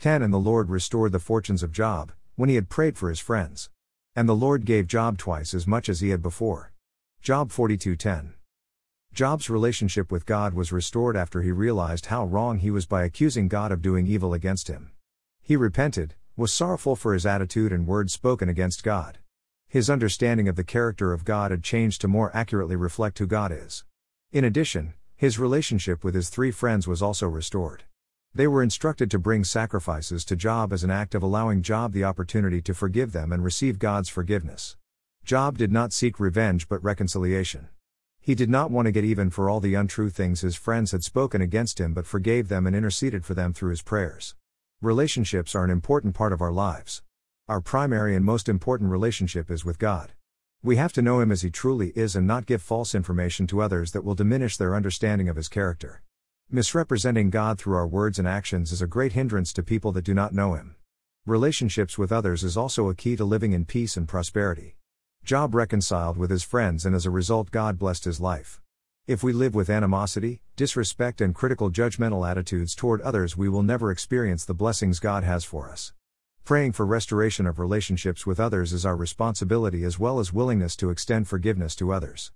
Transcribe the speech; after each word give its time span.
10 0.00 0.22
And 0.22 0.32
the 0.32 0.38
Lord 0.38 0.70
restored 0.70 1.12
the 1.12 1.18
fortunes 1.18 1.62
of 1.62 1.72
Job, 1.72 2.12
when 2.34 2.48
he 2.48 2.54
had 2.54 2.70
prayed 2.70 2.96
for 2.96 3.10
his 3.10 3.20
friends. 3.20 3.68
And 4.16 4.26
the 4.26 4.34
Lord 4.34 4.64
gave 4.64 4.86
Job 4.86 5.18
twice 5.18 5.52
as 5.52 5.66
much 5.66 5.90
as 5.90 6.00
he 6.00 6.08
had 6.08 6.22
before. 6.22 6.72
Job 7.20 7.50
42:10. 7.50 8.32
Job's 9.12 9.50
relationship 9.50 10.10
with 10.10 10.24
God 10.24 10.54
was 10.54 10.72
restored 10.72 11.18
after 11.18 11.42
he 11.42 11.52
realized 11.52 12.06
how 12.06 12.24
wrong 12.24 12.60
he 12.60 12.70
was 12.70 12.86
by 12.86 13.04
accusing 13.04 13.46
God 13.46 13.70
of 13.70 13.82
doing 13.82 14.06
evil 14.06 14.32
against 14.32 14.68
him. 14.68 14.92
He 15.42 15.54
repented, 15.54 16.14
was 16.34 16.50
sorrowful 16.50 16.96
for 16.96 17.12
his 17.12 17.26
attitude 17.26 17.70
and 17.70 17.86
words 17.86 18.14
spoken 18.14 18.48
against 18.48 18.82
God. 18.82 19.18
His 19.68 19.90
understanding 19.90 20.48
of 20.48 20.56
the 20.56 20.64
character 20.64 21.12
of 21.12 21.26
God 21.26 21.50
had 21.50 21.62
changed 21.62 22.00
to 22.00 22.08
more 22.08 22.34
accurately 22.34 22.74
reflect 22.74 23.18
who 23.18 23.26
God 23.26 23.52
is. 23.52 23.84
In 24.32 24.44
addition, 24.44 24.94
his 25.14 25.38
relationship 25.38 26.02
with 26.02 26.14
his 26.14 26.30
three 26.30 26.52
friends 26.52 26.88
was 26.88 27.02
also 27.02 27.28
restored. 27.28 27.84
They 28.32 28.46
were 28.46 28.62
instructed 28.62 29.10
to 29.10 29.18
bring 29.18 29.42
sacrifices 29.42 30.24
to 30.26 30.36
Job 30.36 30.72
as 30.72 30.84
an 30.84 30.90
act 30.90 31.16
of 31.16 31.22
allowing 31.22 31.62
Job 31.62 31.92
the 31.92 32.04
opportunity 32.04 32.62
to 32.62 32.74
forgive 32.74 33.10
them 33.10 33.32
and 33.32 33.42
receive 33.42 33.78
God's 33.78 34.08
forgiveness. 34.08 34.76
Job 35.24 35.58
did 35.58 35.72
not 35.72 35.92
seek 35.92 36.20
revenge 36.20 36.68
but 36.68 36.82
reconciliation. 36.84 37.68
He 38.20 38.36
did 38.36 38.48
not 38.48 38.70
want 38.70 38.86
to 38.86 38.92
get 38.92 39.04
even 39.04 39.30
for 39.30 39.50
all 39.50 39.58
the 39.58 39.74
untrue 39.74 40.10
things 40.10 40.42
his 40.42 40.54
friends 40.54 40.92
had 40.92 41.02
spoken 41.02 41.42
against 41.42 41.80
him 41.80 41.92
but 41.92 42.06
forgave 42.06 42.48
them 42.48 42.66
and 42.66 42.76
interceded 42.76 43.24
for 43.24 43.34
them 43.34 43.52
through 43.52 43.70
his 43.70 43.82
prayers. 43.82 44.36
Relationships 44.80 45.54
are 45.54 45.64
an 45.64 45.70
important 45.70 46.14
part 46.14 46.32
of 46.32 46.40
our 46.40 46.52
lives. 46.52 47.02
Our 47.48 47.60
primary 47.60 48.14
and 48.14 48.24
most 48.24 48.48
important 48.48 48.90
relationship 48.90 49.50
is 49.50 49.64
with 49.64 49.80
God. 49.80 50.12
We 50.62 50.76
have 50.76 50.92
to 50.92 51.02
know 51.02 51.20
Him 51.20 51.32
as 51.32 51.42
He 51.42 51.50
truly 51.50 51.88
is 51.96 52.14
and 52.14 52.26
not 52.26 52.46
give 52.46 52.62
false 52.62 52.94
information 52.94 53.46
to 53.48 53.60
others 53.60 53.90
that 53.90 54.04
will 54.04 54.14
diminish 54.14 54.56
their 54.56 54.76
understanding 54.76 55.28
of 55.28 55.36
His 55.36 55.48
character. 55.48 56.02
Misrepresenting 56.52 57.30
God 57.30 57.60
through 57.60 57.76
our 57.76 57.86
words 57.86 58.18
and 58.18 58.26
actions 58.26 58.72
is 58.72 58.82
a 58.82 58.88
great 58.88 59.12
hindrance 59.12 59.52
to 59.52 59.62
people 59.62 59.92
that 59.92 60.04
do 60.04 60.12
not 60.12 60.34
know 60.34 60.54
Him. 60.54 60.74
Relationships 61.24 61.96
with 61.96 62.10
others 62.10 62.42
is 62.42 62.56
also 62.56 62.88
a 62.88 62.94
key 62.96 63.14
to 63.14 63.24
living 63.24 63.52
in 63.52 63.64
peace 63.64 63.96
and 63.96 64.08
prosperity. 64.08 64.74
Job 65.22 65.54
reconciled 65.54 66.16
with 66.16 66.28
his 66.28 66.42
friends, 66.42 66.84
and 66.84 66.96
as 66.96 67.06
a 67.06 67.10
result, 67.10 67.52
God 67.52 67.78
blessed 67.78 68.04
his 68.04 68.18
life. 68.18 68.60
If 69.06 69.22
we 69.22 69.32
live 69.32 69.54
with 69.54 69.70
animosity, 69.70 70.42
disrespect, 70.56 71.20
and 71.20 71.36
critical 71.36 71.70
judgmental 71.70 72.28
attitudes 72.28 72.74
toward 72.74 73.00
others, 73.02 73.36
we 73.36 73.48
will 73.48 73.62
never 73.62 73.92
experience 73.92 74.44
the 74.44 74.52
blessings 74.52 74.98
God 74.98 75.22
has 75.22 75.44
for 75.44 75.70
us. 75.70 75.92
Praying 76.44 76.72
for 76.72 76.84
restoration 76.84 77.46
of 77.46 77.60
relationships 77.60 78.26
with 78.26 78.40
others 78.40 78.72
is 78.72 78.84
our 78.84 78.96
responsibility 78.96 79.84
as 79.84 80.00
well 80.00 80.18
as 80.18 80.32
willingness 80.32 80.74
to 80.74 80.90
extend 80.90 81.28
forgiveness 81.28 81.76
to 81.76 81.92
others. 81.92 82.28